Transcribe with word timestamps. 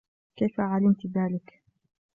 كيف 0.35 0.59
علمتِ 0.59 1.07
ذلك؟ 1.07 1.61